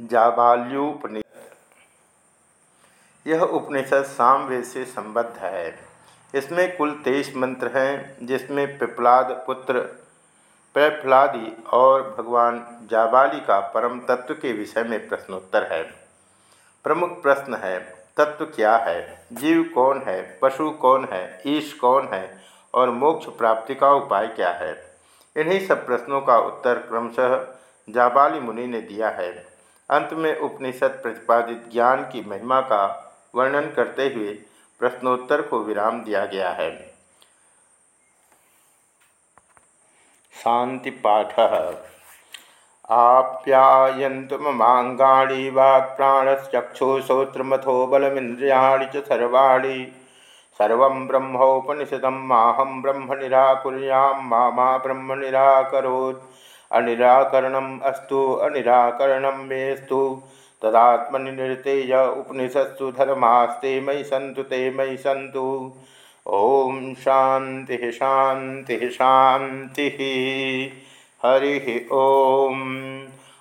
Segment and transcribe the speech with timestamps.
[0.00, 1.50] जाबाल्योपनिषद।
[3.26, 5.78] यह उपनिषद सामवेद से संबद्ध है।
[6.34, 9.80] इसमें कुल तेईस मंत्र हैं, जिसमें पिपलाद पुत्र,
[10.74, 15.84] प्रहलादी और भगवान जाबाली का परम तत्व के विषय में प्रश्नोत्तर है।
[16.84, 17.80] प्रमुख प्रश्न है,
[18.16, 19.26] तत्व क्या है?
[19.32, 20.38] जीव कौन है?
[20.42, 21.42] पशु कौन है?
[21.46, 22.42] ईश कौन है?
[22.74, 24.96] और मोक्ष प्राप्ति का उपाय क्या है?
[25.36, 27.54] इन्हीं सब प्रश्नों का उत्तर क्रमशः
[27.90, 29.53] जाबाली मुनि ने दिया है।
[29.90, 34.38] अंत में उपनिषद प्रतिपादित ज्ञान की महिमा का वर्णन करते हुए
[34.78, 36.94] प्रश्नोत्तर को विराम दिया गया है।
[40.34, 41.40] शांति पाठ।
[42.90, 49.92] आप्यायन्तु ममाङ्गाणि वाक्प्राणश्चक्षुश्रोत्रमथो बलमिन्द्रियाणि च सर्वाणि।
[50.58, 56.18] सर्वं ब्रह्मोपनिषदं माहं ब्रह्म निराकुर्यां मा ब्रह्म निराकरोत्
[56.74, 60.22] अनिराकरणम् अस्तु अनिराकरणं मेस्तु
[60.62, 65.72] तदात्मनि निरतेय उपनिषत्सु धर्मास्ते मयि सन्तु, ते मयि सन्तु।
[66.26, 69.98] ॐ शान्तिः शान्तिः शान्तिः।
[71.28, 72.60] हरि ओम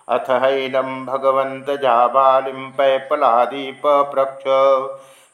[0.10, 4.44] अथ हैनम भगवंत जाबालिम पैपलादीपप्रक्ष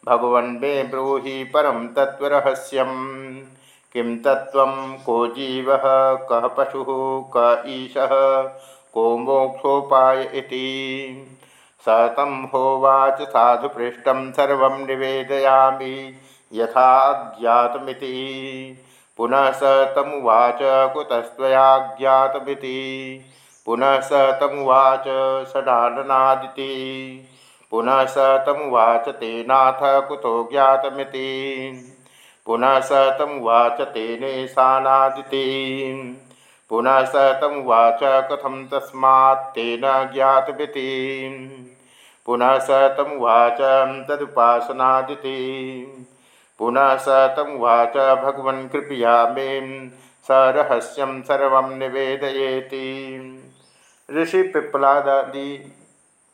[0.05, 2.93] भगवन् मे ब्रूहि परम तत्वरहस्यम
[3.93, 4.65] किं तत्व
[5.05, 5.65] को जीव
[6.31, 6.85] कह पशु,
[7.37, 7.93] क ईश,
[8.93, 10.67] को मोक्षोपाय इति।
[11.81, 16.13] स तं होवाच साधुपृष्ठं सर्वं निवेदयामि,
[16.53, 18.77] यथा ज्ञातमिति
[19.17, 20.59] पुनः स तमुवाच
[20.93, 22.79] कुतस्त्वयाज्ञातमिति।
[23.65, 25.03] पुनः स तमुवाच
[25.49, 26.71] षडाननादिति
[27.71, 31.95] पुनः स तमुवाच तेनाथ कुतो ज्ञातमिति।
[32.49, 35.41] पुनः स तमुवाच तेनेशानादिति
[36.71, 37.99] पुनः स तमुवाच
[38.31, 39.81] कथम तस्मात्तेन
[40.13, 40.85] ज्ञातमिति
[42.25, 43.59] पुनः स तमुवाच
[44.09, 45.35] तदुपासनादिति।
[46.59, 49.59] पुनः स तमुवाच भगवन् कृपया मे
[50.27, 52.87] स रहस्यम सर्व निवेदयेति।
[54.09, 55.51] ऋषि पिप्पलादि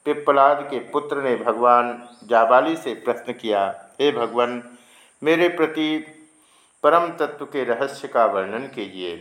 [0.06, 1.92] पिप्पलाद के पुत्र ने भगवान
[2.30, 3.64] जाबाली से प्रश्न किया,
[4.02, 4.62] हे भगवान
[5.24, 6.06] मेरे प्रति
[6.84, 9.18] परम तत्व के रहस्य का वर्णन कीजिए।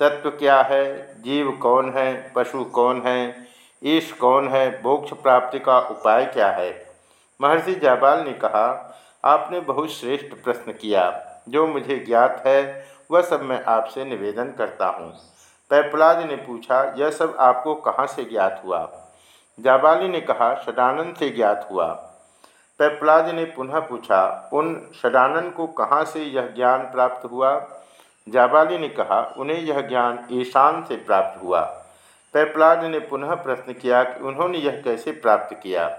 [0.00, 1.14] तत्व क्या है?
[1.22, 2.32] जीव कौन है?
[2.36, 3.46] पशु कौन है?
[3.84, 4.82] ईश कौन है?
[4.82, 6.86] मोक्ष प्राप्ति का उपाय क्या है?
[7.40, 13.42] महर्षि जाबाल ने कहा, आपने बहुत श्रेष्ठ प्रश्न किया। जो मुझे ज्ञात है, वह सब
[13.42, 15.12] मैं आपसे निवेदन करता हूँ।
[15.70, 19.08] पैपलाद ने पूछा, यह सब आपको कहाँ से ज्ञात हुआ?
[19.60, 22.11] जाबाली ने कहा षडानंद से ज्ञात हुआ।
[22.82, 27.66] पैपलाद ने पुनः पूछा, उन षडानंद को कहाँ से यह ज्ञान प्राप्त हुआ?
[28.28, 31.60] जाबाली ने कहा, उन्हें यह ज्ञान ईशान से प्राप्त हुआ।
[32.32, 35.98] पैपलाद ने पुनः प्रश्न किया कि उन्होंने यह कैसे प्राप्त किया?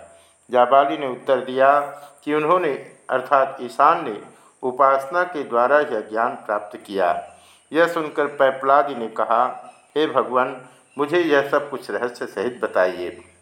[0.52, 1.80] जाबाली ने उत्तर दिया
[2.24, 4.22] कि उन्होंने, अर्थात ईशान ने,
[4.64, 7.30] उपासना के द्वारा यह ज्ञान प्राप्त किया।
[7.74, 10.62] यह सुनकर पैपलादि ने कहा, हे भगवान,
[10.98, 13.33] मुझे यह सब कुछ रहस्य सहित बताइए।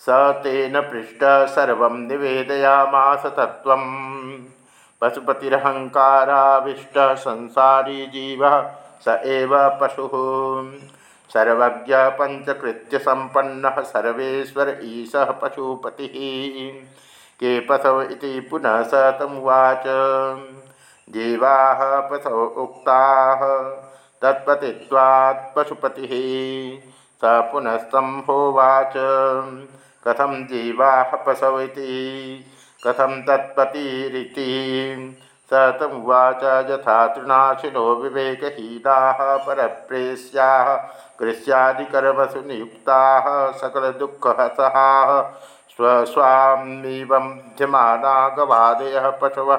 [0.00, 0.08] स
[0.42, 1.22] तेन पृष्ठ
[1.54, 3.74] सर्व निवेदयामास तत्व
[5.00, 8.42] पशुपतिरहंकाराविष्ट संसारी जीव
[9.04, 10.08] स एव पशु।
[11.32, 15.12] सर्वज्ञ पंचकृत्य सर्वेश्वर ईश
[15.42, 16.08] पशुपति।
[17.40, 19.84] के पशव इति पुनः स तमुवाच
[21.08, 21.56] जीवा
[22.10, 23.00] पशव उक्ता
[24.22, 26.06] तत्पतिवात् पशुपति।
[27.20, 27.20] स
[27.52, 28.94] पुनस्तंभोवाच
[30.06, 31.68] कथम जीवा पशव
[32.86, 35.18] कथम तत्पतिरिति?
[35.46, 40.76] स तमुवाच यथा तृणाशिनो विवेकहीना परप्रेस्या
[41.18, 45.32] कृष्यादिकर्मसु नियुक्ता सकलदुःखसहा
[45.70, 49.58] स्वस्वामीवध्यमाना गवादय पशव।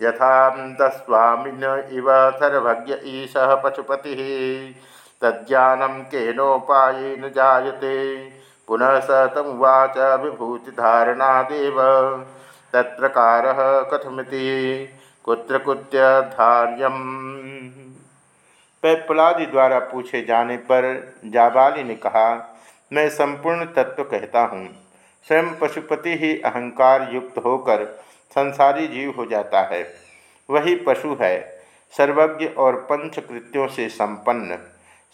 [0.00, 4.74] यथा तस्वामिन इव सर्वज्ञ ईश पशुपति।
[5.22, 8.28] तज्ज्ञानं केनोपायेन जायते।
[8.66, 11.76] पुनः स तमुवाच विभूतिधारणादेव
[12.72, 14.88] तत्प्रकारः कथमिति?
[15.24, 16.92] कुत्र कुत्यधार्यम
[18.82, 22.58] पैपलादि द्वारा पूछे जाने पर जाबाली ने कहा,
[22.92, 24.68] मैं संपूर्ण तत्व कहता हूँ।
[25.28, 27.84] स्वयं पशुपति ही अहंकार युक्त होकर
[28.30, 29.94] संसारी जीव हो जाता है।
[30.50, 31.62] वही पशु है।
[31.96, 34.56] सर्वज्ञ और पंचकृत्यों से संपन्न।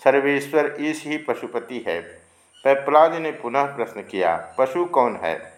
[0.04, 2.17] सर्वेश्वर ईश ही पशुपति है।
[2.64, 5.52] पैपलाद ने पुनः प्रश्न किया, पशु कौन है?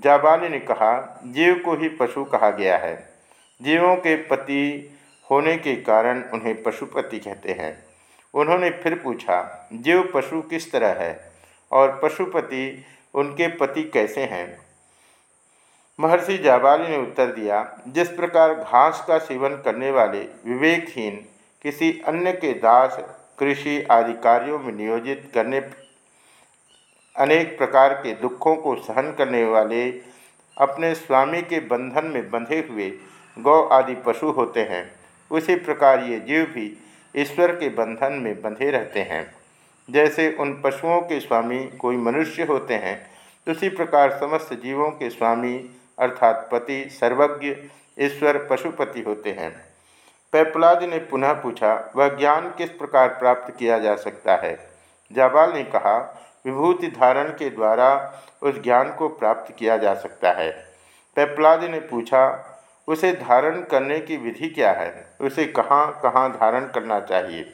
[0.00, 3.08] जाबाली ने कहा, जीव को ही पशु कहा गया है।
[3.62, 4.90] जीवों के पति
[5.30, 7.84] होने के कारण उन्हें पशुपति कहते हैं।
[8.34, 11.32] उन्होंने फिर पूछा, जीव पशु किस तरह है?
[11.72, 12.84] और पशुपति
[13.14, 14.58] उनके पति कैसे हैं?
[16.00, 21.26] महर्षि जाबाली ने उत्तर दिया, जिस प्रकार घास का सेवन करने वाले विवेकहीन
[21.62, 22.98] किसी अन्य के दास,
[23.38, 25.60] कृषि आदि कार्यों में नियोजित करने
[27.18, 29.90] अनेक प्रकार के दुखों को सहन करने वाले
[30.58, 32.92] अपने स्वामी के बंधन में बंधे हुए
[33.38, 34.90] गौ आदि पशु होते हैं।
[35.30, 36.78] उसी प्रकार ये जीव भी
[37.16, 39.34] ईश्वर के बंधन में बंधे रहते हैं।
[39.90, 43.10] जैसे उन पशुओं के स्वामी कोई मनुष्य होते हैं,
[43.48, 47.56] उसी प्रकार समस्त जीवों के स्वामी अर्थात पति, सर्वज्ञ,
[48.00, 49.56] ईश्वर, पशुपति होते हैं।
[50.32, 54.58] पैपलाद ने पुनः पूछा, वह ज्ञान किस प्रकार प्राप्त किया जा सकता है?
[55.12, 60.50] जाबाल ने कहा विभूति धारण के द्वारा उस ज्ञान को प्राप्त किया जा सकता है।
[61.16, 62.44] पैपलाद ने पूछा,
[62.88, 65.06] उसे धारण करने की विधि क्या है?
[65.20, 67.52] उसे कहाँ कहाँ धारण करना चाहिए?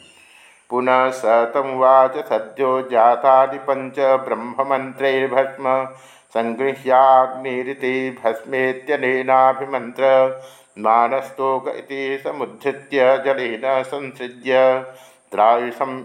[0.71, 5.89] पुनः स तमुवाच सद्यो जातादि पंच ब्रह्म मंत्रिर्भस्म
[6.29, 10.03] संगृह्याग्निरिति भस्मेत्यनेनाभिमंत्र
[10.79, 11.65] मानस्तोक
[12.25, 14.81] समुद्धृत्य जलेन संसृज्य,
[15.33, 16.05] त्रायुषम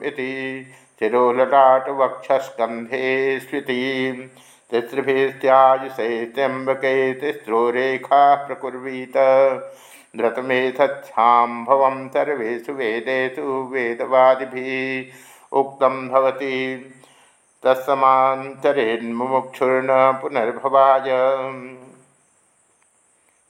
[1.01, 4.31] इति शिरोललाटवक्षस्कंधे स्विति
[4.71, 9.13] तिसृभिस्त्यायुषे त्र्यंबके तिस्रो रेखा प्रकुर्वीत
[10.17, 15.11] धृतमेथाभव सर्वेशु वेदेशु वेदवादि
[15.51, 16.93] उक्त भवति।
[17.63, 21.03] तत्समांतरेन्मुमुक्षुर्न पुनर्भवाय।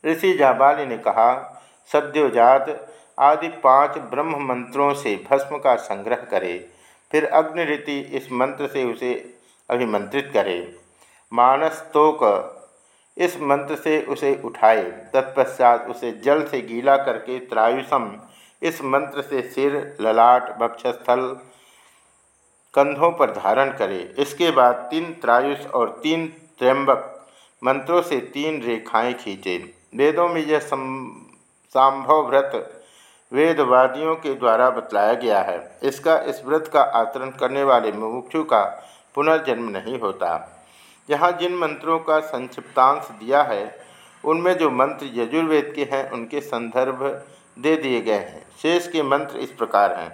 [0.05, 1.61] ऋषि जाबाली ने कहा,
[1.93, 6.78] सद्योजात आदि पाँच ब्रह्म मंत्रों से भस्म का संग्रह करे।
[7.11, 9.13] फिर अग्निरीति इस मंत्र से उसे
[9.69, 10.75] अभिमंत्रित करे।
[11.33, 12.19] मानस्तोक,
[13.17, 14.83] इस मंत्र से उसे उठाए।
[15.13, 18.15] तत्पश्चात उसे जल से गीला करके त्रायुषम,
[18.61, 21.21] इस मंत्र से सिर, ललाट भक्षस्थल
[22.73, 26.27] कंधों पर धारण करे। इसके बाद तीन त्रायुष और तीन
[26.59, 27.27] त्र्यंबक
[27.63, 29.57] मंत्रों से तीन रेखाएँ खींचे।
[29.95, 32.78] वेदों में यह संभव व्रत
[33.31, 38.63] वेदवादियों के द्वारा बतलाया गया है। इसका इस व्रत का आचरण करने वाले मुमुक्षु का
[39.15, 40.31] पुनर्जन्म नहीं होता।
[41.09, 43.75] यहाँ जिन मंत्रों का संक्षिप्तांश दिया है,
[44.23, 47.03] उनमें जो मंत्र यजुर्वेद के हैं, उनके संदर्भ
[47.59, 50.11] दे दिए गए हैं। शेष के मंत्र इस प्रकार हैं।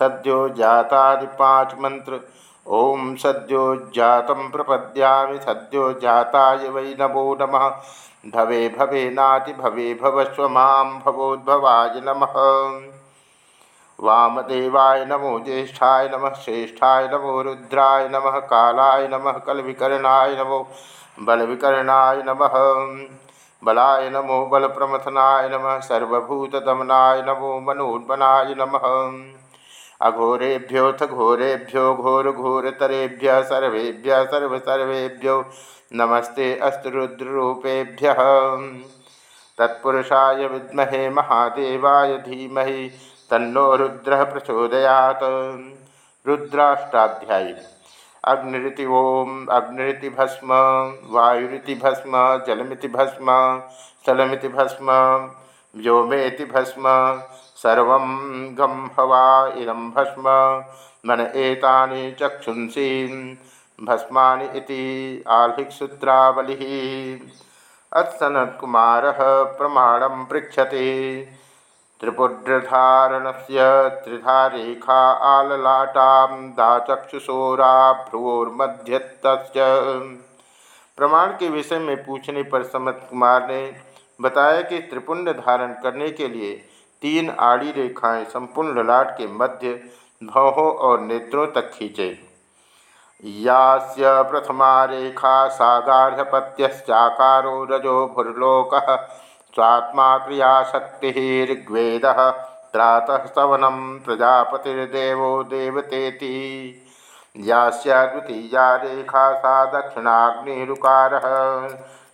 [0.00, 2.20] सद्यो जातादि पाँच मंत्र,
[2.66, 7.58] ओम सद्यो जातम प्रपद्यामि, सद्यो जाताय वै नमो नम।
[8.26, 12.32] भवे भवे नाति भवे भवस्व माँ भवोद्भवाय नमः।
[14.00, 20.68] वामदेवाय नमो ज्येष्ठाय नमः, श्रेष्ठाय नमो रुद्राय नमः, कालाय नमः, कलविकर्णाय नमो
[21.20, 22.52] बलविकर्णाय नमः।
[23.64, 29.12] बलाय नमो बलप्रमथनाय नमः, सर्वभूतदमनाय नमो मनोन्मनाय नमः।
[30.00, 35.44] अघोरेभ्योऽथ घोरेभ्यो घोरघोरतरेभ्य सर्वेभ्य सर्वसर्वेभ्यो।
[35.92, 38.16] नमस्ते अस्तु रुद्ररूपेभ्यः।
[39.58, 42.90] तत्पुरुषाय विद्महे महादेवाय धीमहि,
[43.30, 45.20] तन्नो रुद्र प्रचोदयात।
[46.26, 47.54] रुद्राष्टाध्यायी।
[48.24, 50.48] अग्निति ओम अग्निति भस्म,
[51.10, 52.12] वायुरिति भस्म,
[52.46, 53.26] जलमिति भस्म,
[53.70, 54.90] स्थलमिति भस्म,
[55.76, 56.82] व्योमेति भस्म
[57.58, 57.88] सर्व
[58.58, 59.26] गम हवा
[59.56, 60.24] इदम भस्म,
[61.04, 62.90] मन एतानि चक्षुंसी,
[63.78, 64.84] भस्मानि इति
[65.30, 66.62] आह्लिक्सूत्रावलिः
[69.58, 70.88] प्रमाणं पृच्छति।
[72.00, 73.68] त्रिपुड्रधारण से
[74.00, 77.70] त्रिधा रेखा आललाटां दाचक्षुषोरा
[78.02, 79.22] भ्रुवोर्मध्यत
[80.98, 83.60] प्रमाण के विषय में पूछने पर समत कुमार ने
[84.20, 86.52] बताया कि त्रिपुंड धारण करने के लिए
[87.02, 89.80] तीन आड़ी रेखाएँ संपूर्ण ललाट के मध्य
[90.22, 92.18] भवों और नेत्रों तक खींचे।
[93.24, 98.74] यास्य प्रथमा रेखा सागार्हपत्यश्चाकारो रजो भुर्लोक
[99.54, 102.02] स्वात्मा क्रियाशक्ति ऋग्वेद
[102.72, 106.84] त्रातः सवनम प्रजापतिर्देवो देवतेति।
[107.36, 111.14] यास्या द्वितीया रेखा सा दक्षिणाग्निरुकार।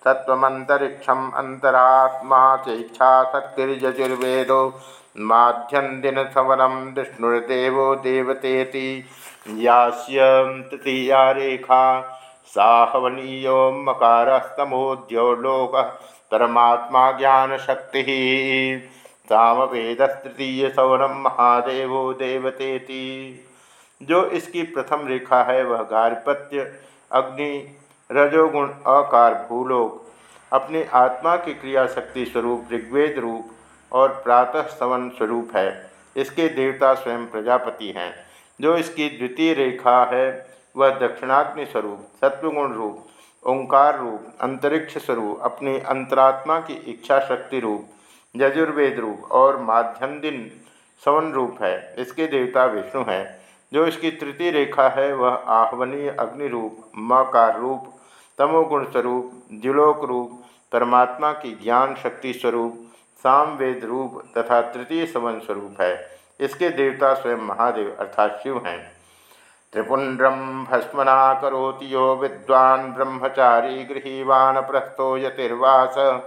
[0.05, 4.63] तत्वमंतरिक्षम अंतरात्मा चेच्छा शक्तिर्यजुर्वेदो
[5.21, 8.89] माध्यम दिन सवनम विष्णुर्देवो देवतेति
[9.59, 10.19] यास्य
[10.71, 11.85] तृतीया रेखा
[12.55, 15.77] साहवनीयो मकारस्तमोद्यो लोक
[16.31, 18.03] परमात्मा ज्ञान शक्ति
[19.29, 23.05] सामवेद तृतीय सौरम महादेवो देवतेति।
[24.01, 26.73] जो इसकी प्रथम रेखा है, वह गार्पत्य
[27.13, 27.53] अग्नि
[28.13, 30.11] रजोगुण, अकार, भूलोक,
[30.53, 33.51] अपने आत्मा की क्रिया शक्ति स्वरूप, ऋग्वेद रूप
[33.93, 38.15] और प्रातः सवन स्वरूप है। इसके देवता स्वयं प्रजापति हैं।
[38.61, 40.47] जो इसकी द्वितीय रेखा है,
[40.77, 43.07] वह दक्षिणाग्नि स्वरूप, सत्वगुण रूप,
[43.47, 47.87] ओंकार रूप, अंतरिक्ष स्वरूप, अपनी अंतरात्मा की इच्छा शक्ति रूप,
[48.37, 50.51] यजुर्वेद रूप और माध्यम दिन
[51.05, 53.44] सवन रूप है। इसके देवता विष्णु हैं।
[53.75, 57.93] जो इसकी तृतीय रेखा है, वह आह्वनीय अग्नि रूप मकार रूप
[58.39, 62.87] तमोगुण स्वरूप द्युलोक रूप परमात्मा की ज्ञान शक्ति स्वरूप,
[63.19, 68.93] सामवेद रूप तथा तृतीय समन स्वरूप है। इसके देवता स्वयं महादेव अर्थात शिव हैं।
[69.73, 76.23] त्रिपुंड्रम भस्मना करोति यो विद्वान् ब्रह्मचारी गृहीवान प्रस्थो यतिर्वास।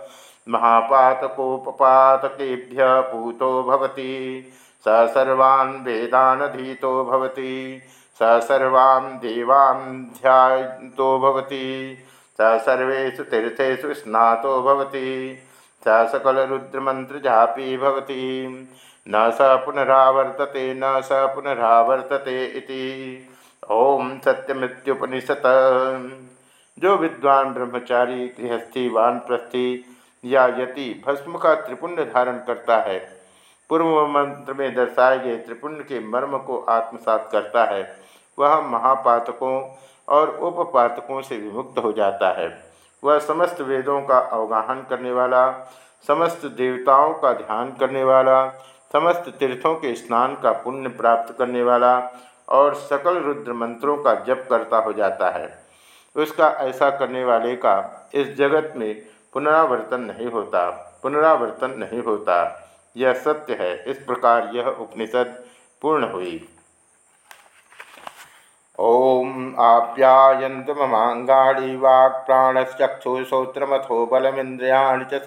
[0.49, 4.53] महापातकोपपातकेभ्य पूतो भवति।
[4.87, 7.81] स सर्वान् वेदानधीतो भवति,
[8.15, 11.97] स सर्वां देवां ध्यातो भवति,
[12.33, 15.37] स सर्वेषु तीर्थेषु स्नातो भवति,
[15.87, 18.47] स सकलरुद्रमन्त्रजापी भवति,
[19.09, 23.25] न स पुनरावर्तते, न स पुनरावर्तते इति।
[23.71, 25.41] ओम सत्यमृत्युपनिषत।
[26.79, 33.16] जो विद्वान, ब्रह्मचारी, गृहस्थी, वानप्रस्थी या यति भस्म का त्रिपुण्य धारण करता है
[33.69, 37.81] पूर्व मंत्र में दर्शाए गए त्रिपुण्य के मर्म को आत्मसात करता है।
[38.37, 39.61] वह महापातकों
[40.07, 42.47] और उपपातकों से विमुक्त हो जाता है।
[43.03, 45.51] वह समस्त वेदों का अवगाहन करने वाला,
[46.07, 48.47] समस्त देवताओं का ध्यान करने वाला,
[48.93, 51.97] समस्त तीर्थों के स्नान का पुण्य प्राप्त करने वाला
[52.49, 55.49] और सकल रुद्र मंत्रों का जप करता हो जाता है।
[56.15, 59.01] उसका ऐसा करने वाले का इस जगत में
[59.33, 60.69] पुनरावर्तन नहीं होता,
[61.03, 62.63] पुनरावर्तन नहीं होता।
[62.95, 65.35] यह सत्य है। इस प्रकार यह उपनिषद
[65.81, 66.47] पूर्ण हुई।
[68.79, 75.21] ओम आप्यायंत ममांगाणी वाक् प्राणश्चक्षुश्रोत्रमथो बलमिंद्रियाणि च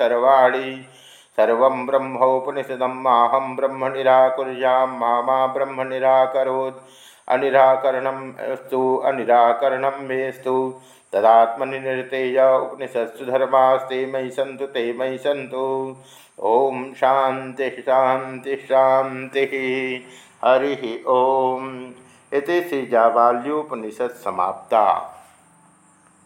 [1.39, 6.81] सर्व ब्रह्मोपनिषद माहम ब्रह्म निराकुरिया मा ब्रह्म निराकरोत्
[7.31, 10.81] अनिराकरणस्तु अनिराकरणं मेस्तु
[11.13, 15.97] तदात्मनिर्तेय उपनिषत्सु धर्मास्ते मयि सन्तु, ते मयि सन्तु।
[16.43, 19.55] ॐ शांति शांति शान्तिः।
[20.45, 21.91] हरिः ॐ
[22.33, 24.85] इति श्रीजाबाल्योपनिषत् समाप्ता।